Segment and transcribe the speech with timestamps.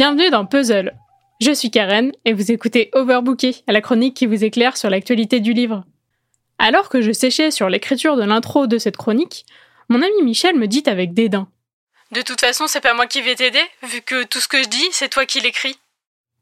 [0.00, 0.94] Bienvenue dans Puzzle.
[1.42, 5.40] Je suis Karen et vous écoutez Overbooké, à la chronique qui vous éclaire sur l'actualité
[5.40, 5.84] du livre.
[6.58, 9.44] Alors que je séchais sur l'écriture de l'intro de cette chronique,
[9.90, 11.48] mon ami Michel me dit avec dédain
[12.12, 14.70] De toute façon, c'est pas moi qui vais t'aider, vu que tout ce que je
[14.70, 15.76] dis, c'est toi qui l'écris.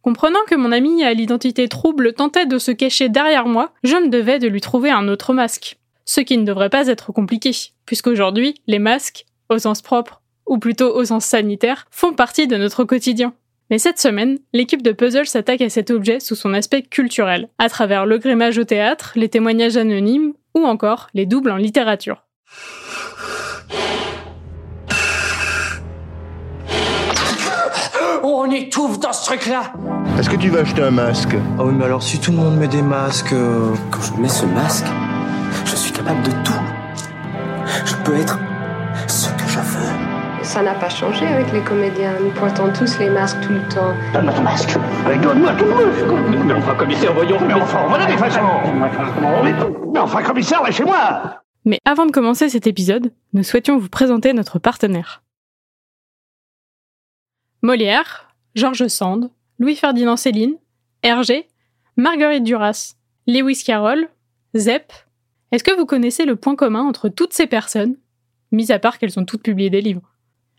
[0.03, 4.09] Comprenant que mon ami à l'identité trouble tentait de se cacher derrière moi, je me
[4.09, 5.79] devais de lui trouver un autre masque.
[6.05, 7.51] Ce qui ne devrait pas être compliqué,
[7.87, 12.85] puisqu'aujourd'hui, les masques, au sens propre, ou plutôt au sens sanitaire, font partie de notre
[12.85, 13.35] quotidien.
[13.71, 17.69] Mais cette semaine, l'équipe de Puzzle s'attaque à cet objet sous son aspect culturel, à
[17.69, 22.25] travers le grémage au théâtre, les témoignages anonymes, ou encore les doubles en littérature.
[28.23, 29.73] On étouffe dans ce truc-là
[30.19, 31.35] Est-ce que tu vas acheter un masque?
[31.59, 33.33] Ah oui, mais alors si tout le monde met des masques...
[33.33, 34.87] euh, Quand je mets ce masque,
[35.65, 36.53] je suis capable de tout.
[37.85, 38.39] Je peux être
[40.49, 42.19] Ça n'a pas changé avec les comédiens.
[42.21, 43.93] Nous portons tous les masques tout le temps.
[44.15, 44.79] Donne-moi ton masque.
[45.23, 46.47] Donne-moi ton masque.
[46.47, 47.39] Mais enfin, commissaire, voyons.
[47.47, 48.41] Mais enfin, voilà des façons.
[49.93, 51.43] Mais enfin, commissaire, lâchez-moi.
[51.67, 55.23] Mais avant de commencer cet épisode, nous souhaitions vous présenter notre partenaire.
[57.61, 60.57] Molière, Georges Sand, Louis-Ferdinand Céline,
[61.03, 61.47] Hergé,
[61.99, 62.95] Marguerite Duras,
[63.27, 64.09] Lewis Carroll,
[64.57, 64.95] Zepp.
[65.53, 67.97] Est-ce que vous connaissez le point commun entre toutes ces personnes,
[68.51, 70.15] mis à part qu'elles ont toutes publié des livres?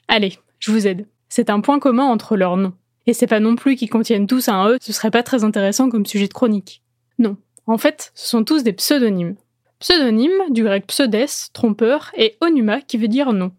[0.10, 1.08] Allez, je vous aide.
[1.30, 2.74] C'est un point commun entre leurs noms.
[3.06, 5.88] Et c'est pas non plus qu'ils contiennent tous un E, ce serait pas très intéressant
[5.90, 6.82] comme sujet de chronique.
[7.20, 7.38] Non.
[7.68, 9.36] En fait, ce sont tous des pseudonymes.
[9.80, 13.52] Pseudonyme, du grec pseudes, trompeur, et onuma, qui veut dire nom.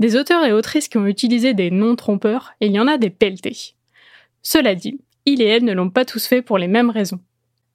[0.00, 2.98] Des auteurs et autrices qui ont utilisé des noms trompeurs, et il y en a
[2.98, 3.74] des pelletés.
[4.42, 7.20] Cela dit, il et elle ne l'ont pas tous fait pour les mêmes raisons.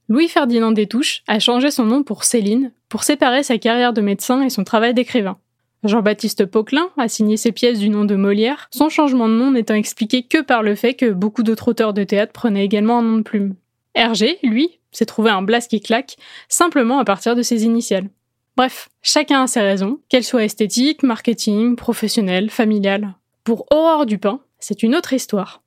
[0.09, 4.50] Louis-Ferdinand Détouche a changé son nom pour Céline pour séparer sa carrière de médecin et
[4.50, 5.38] son travail d'écrivain.
[5.84, 9.74] Jean-Baptiste Poquelin a signé ses pièces du nom de Molière, son changement de nom n'étant
[9.74, 13.18] expliqué que par le fait que beaucoup d'autres auteurs de théâtre prenaient également un nom
[13.18, 13.56] de plume.
[13.96, 16.18] Hergé, lui, s'est trouvé un blast qui claque,
[16.50, 18.09] simplement à partir de ses initiales.
[18.58, 23.16] Bref, chacun a ses raisons, qu'elles soient esthétiques, marketing, professionnelles, familiales.
[23.44, 25.64] Pour Aurore Dupin, c'est une autre histoire.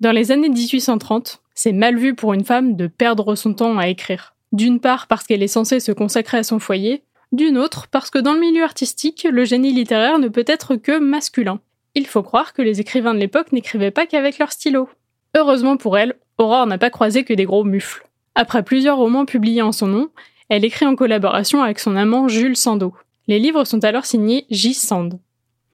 [0.00, 3.88] Dans les années 1830, c'est mal vu pour une femme de perdre son temps à
[3.88, 4.34] écrire.
[4.52, 7.02] D'une part parce qu'elle est censée se consacrer à son foyer,
[7.32, 10.98] d'une autre parce que dans le milieu artistique, le génie littéraire ne peut être que
[10.98, 11.60] masculin.
[11.94, 14.88] Il faut croire que les écrivains de l'époque n'écrivaient pas qu'avec leur stylo.
[15.36, 18.06] Heureusement pour elle, Aurore n'a pas croisé que des gros mufles.
[18.34, 20.10] Après plusieurs romans publiés en son nom,
[20.48, 22.94] elle écrit en collaboration avec son amant Jules Sandeau.
[23.26, 24.72] Les livres sont alors signés J.
[24.72, 25.18] Sand.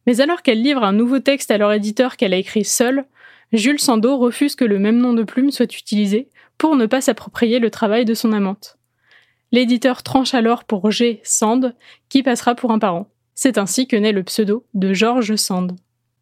[0.07, 3.05] Mais alors qu'elle livre un nouveau texte à leur éditeur qu'elle a écrit seule,
[3.53, 6.29] Jules Sandeau refuse que le même nom de plume soit utilisé
[6.59, 8.77] pour ne pas s'approprier le travail de son amante.
[9.55, 11.21] L'éditeur tranche alors pour G.
[11.23, 11.77] Sand,
[12.09, 13.07] qui passera pour un parent.
[13.37, 15.77] C'est ainsi que naît le pseudo de Georges Sand.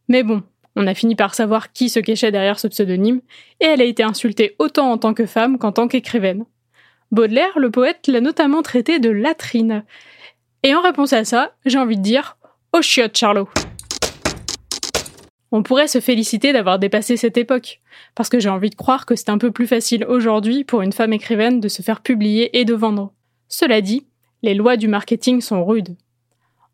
[0.06, 0.42] Mais bon,
[0.76, 3.22] on a fini par savoir qui se cachait derrière ce pseudonyme,
[3.60, 6.44] et elle a été insultée autant en tant que femme qu'en tant qu'écrivaine.
[7.10, 9.82] Baudelaire, le poète, l'a notamment traitée de latrine.
[10.62, 12.36] Et en réponse à ça, j'ai envie de dire
[12.74, 13.48] «Oh chiotte, Charlot!»
[15.52, 17.80] On pourrait se féliciter d'avoir dépassé cette époque,
[18.14, 20.92] parce que j'ai envie de croire que c'est un peu plus facile aujourd'hui pour une
[20.92, 23.14] femme écrivaine de se faire publier et de vendre.
[23.52, 24.06] Cela dit,
[24.42, 25.94] les lois du marketing sont rudes.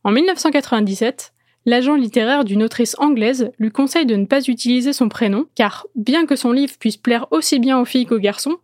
[0.04, 1.32] En 1997,
[1.66, 6.24] l'agent littéraire d'une autrice anglaise lui conseille de ne pas utiliser son prénom, car bien
[6.24, 8.58] que son livre puisse plaire aussi bien aux filles qu'aux garçons,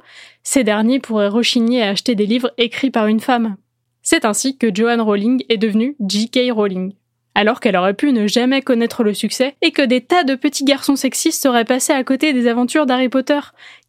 [0.44, 3.56] ces derniers pourraient rechigner à acheter des livres écrits par une femme.
[4.00, 6.52] C'est ainsi que Joanne Rowling est devenue J.K.
[6.52, 6.92] Rowling.
[7.34, 10.64] Alors qu'elle aurait pu ne jamais connaître le succès et que des tas de petits
[10.64, 13.40] garçons sexistes seraient passés à côté des aventures d'Harry Potter.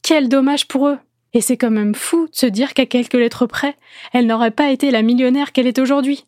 [0.01, 0.97] Quel dommage pour eux!
[1.35, 3.75] Et c'est quand même fou de se dire qu'à quelques lettres près,
[4.13, 6.25] elle n'aurait pas été la millionnaire qu'elle est aujourd'hui.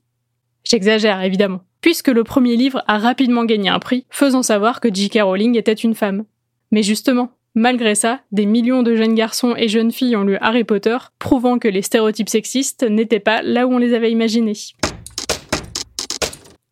[0.66, 5.22] J'exagère, évidemment, puisque le premier livre a rapidement gagné un prix, faisant savoir que J.K.
[5.22, 6.26] Rowling était une femme.
[6.72, 10.66] Mais justement, malgré ça, des millions de jeunes garçons et jeunes filles ont lu Harry
[10.66, 14.58] Potter, prouvant que les stéréotypes sexistes n'étaient pas là où on les avait imaginés.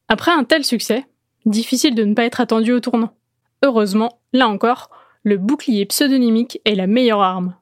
[0.10, 1.06] Après un tel succès,
[1.46, 3.14] difficile de ne pas être attendu au tournant.
[3.64, 4.90] Heureusement, là encore,
[5.24, 7.56] le bouclier pseudonymique est la meilleure arme.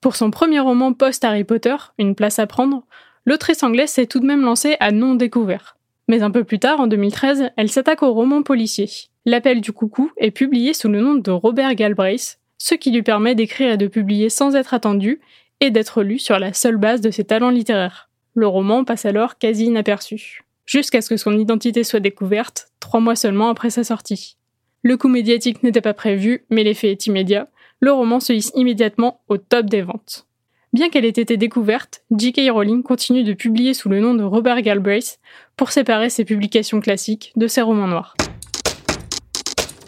[0.00, 2.84] Pour son premier roman post-Harry Potter, Une place à prendre,
[3.24, 5.76] l'autrice anglaise s'est tout de même lancée à nom découvert.
[6.06, 8.88] Mais un peu plus tard, en 2013, elle s'attaque au roman policier.
[9.26, 13.34] L'appel du coucou est publié sous le nom de Robert Galbraith, ce qui lui permet
[13.34, 15.20] d'écrire et de publier sans être attendu
[15.60, 18.08] et d'être lu sur la seule base de ses talents littéraires.
[18.34, 23.16] Le roman passe alors quasi inaperçu, jusqu'à ce que son identité soit découverte, trois mois
[23.16, 24.36] seulement après sa sortie.
[24.82, 27.48] Le coup médiatique n'était pas prévu, mais l'effet est immédiat,
[27.80, 30.26] le roman se hisse immédiatement au top des ventes.
[30.72, 32.50] Bien qu'elle ait été découverte, J.K.
[32.50, 35.18] Rowling continue de publier sous le nom de Robert Galbraith
[35.56, 38.16] pour séparer ses publications classiques de ses romans noirs.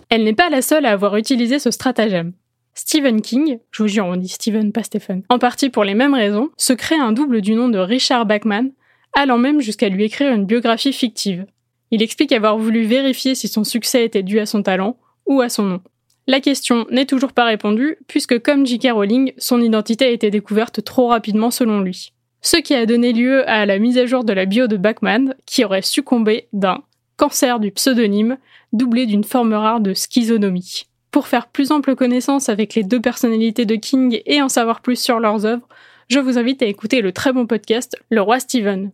[0.08, 2.32] Elle n'est pas la seule à avoir utilisé ce stratagème.
[2.74, 6.14] Stephen King, je vous jure, on dit Stephen, pas Stephen, en partie pour les mêmes
[6.14, 8.70] raisons, se crée un double du nom de Richard Bachman,
[9.12, 11.46] allant même jusqu'à lui écrire une biographie fictive.
[11.90, 14.96] Il explique avoir voulu vérifier si son succès était dû à son talent
[15.26, 15.80] ou à son nom.
[16.30, 18.92] La question n'est toujours pas répondue, puisque comme J.K.
[18.92, 22.12] Rowling, son identité a été découverte trop rapidement selon lui.
[22.40, 25.34] Ce qui a donné lieu à la mise à jour de la bio de Bachman,
[25.44, 26.84] qui aurait succombé d'un
[27.16, 28.38] cancer du pseudonyme,
[28.72, 30.84] doublé d'une forme rare de schizonomie.
[31.10, 35.02] Pour faire plus ample connaissance avec les deux personnalités de King et en savoir plus
[35.02, 35.66] sur leurs œuvres,
[36.06, 38.92] je vous invite à écouter le très bon podcast Le Roi Steven.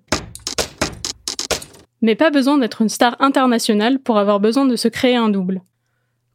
[2.00, 5.61] Mais pas besoin d'être une star internationale pour avoir besoin de se créer un double.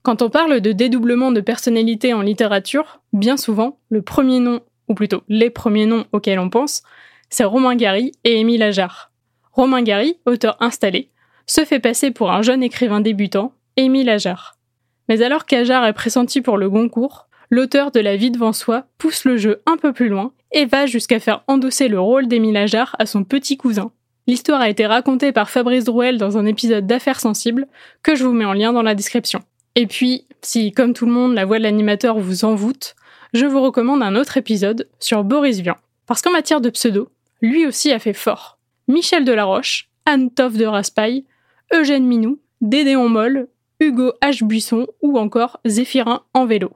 [0.03, 4.95] Quand on parle de dédoublement de personnalité en littérature, bien souvent, le premier nom, ou
[4.95, 6.81] plutôt les premiers noms auxquels on pense,
[7.29, 9.11] c'est Romain Gary et Émile Ajar.
[9.51, 11.11] Romain Gary, auteur installé,
[11.45, 14.57] se fait passer pour un jeune écrivain débutant, Émile Ajar.
[15.07, 19.23] Mais alors qu'Ajar est pressenti pour le Goncourt, l'auteur de La vie devant soi pousse
[19.25, 22.95] le jeu un peu plus loin et va jusqu'à faire endosser le rôle d'Émile Ajar
[22.97, 23.91] à son petit cousin.
[24.25, 27.67] L'histoire a été racontée par Fabrice Drouel dans un épisode d'Affaires sensibles
[28.01, 29.41] que je vous mets en lien dans la description.
[29.75, 32.95] Et puis, si comme tout le monde la voix de l'animateur vous envoûte,
[33.33, 35.77] je vous recommande un autre épisode sur Boris Vian.
[36.05, 37.09] Parce qu'en matière de pseudo,
[37.41, 38.57] lui aussi a fait fort.
[38.87, 41.23] Michel Delaroche, Anne Toff de Raspail,
[41.73, 43.47] Eugène Minou, Dédéon Moll,
[43.79, 44.43] Hugo H.
[44.43, 46.71] Buisson ou encore Zéphirin en vélo.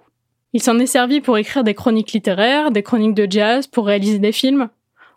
[0.53, 4.19] Il s'en est servi pour écrire des chroniques littéraires, des chroniques de jazz, pour réaliser
[4.19, 4.69] des films.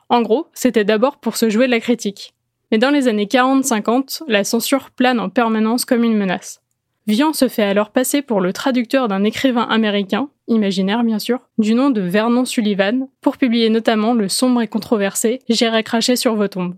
[0.08, 2.34] En gros, c'était d'abord pour se jouer de la critique.
[2.72, 6.60] Mais dans les années 40-50, la censure plane en permanence comme une menace.
[7.08, 11.74] Vian se fait alors passer pour le traducteur d'un écrivain américain, imaginaire bien sûr, du
[11.74, 16.48] nom de Vernon Sullivan, pour publier notamment le sombre et controversé J'irai cracher sur vos
[16.48, 16.74] tombes.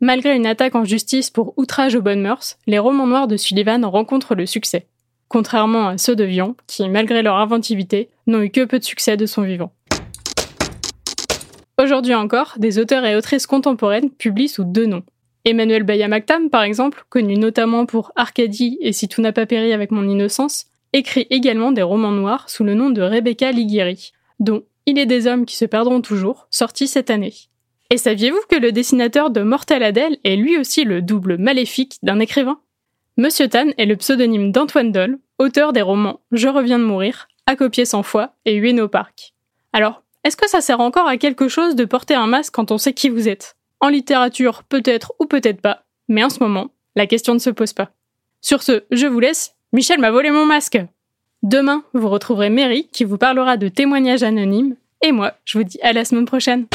[0.00, 3.84] Malgré une attaque en justice pour outrage aux bonnes mœurs, les romans noirs de Sullivan
[3.84, 4.86] rencontrent le succès.
[5.28, 9.18] Contrairement à ceux de Vian, qui, malgré leur inventivité, n'ont eu que peu de succès
[9.18, 9.74] de son vivant.
[11.78, 15.04] Aujourd'hui encore, des auteurs et autrices contemporaines publient sous deux noms.
[15.46, 19.92] Emmanuel Bayamaktam, par exemple, connu notamment pour Arcadie et Si tout n'a pas péri avec
[19.92, 24.98] mon innocence, écrit également des romans noirs sous le nom de Rebecca Liguieri, dont Il
[24.98, 27.32] est des hommes qui se perdront toujours, sorti cette année.
[27.90, 32.18] Et saviez-vous que le dessinateur de Mortel Adèle est lui aussi le double maléfique d'un
[32.18, 32.58] écrivain?
[33.16, 37.54] Monsieur Tan est le pseudonyme d'Antoine Doll, auteur des romans Je reviens de mourir, À
[37.54, 39.32] copier sans foi et Hueno au parc.
[39.72, 42.78] Alors, est-ce que ça sert encore à quelque chose de porter un masque quand on
[42.78, 43.55] sait qui vous êtes?
[43.80, 47.72] En littérature, peut-être ou peut-être pas, mais en ce moment, la question ne se pose
[47.72, 47.90] pas.
[48.40, 49.54] Sur ce, je vous laisse.
[49.72, 50.78] Michel m'a volé mon masque.
[51.42, 55.78] Demain, vous retrouverez Mary qui vous parlera de témoignages anonymes, et moi, je vous dis
[55.82, 56.66] à la semaine prochaine.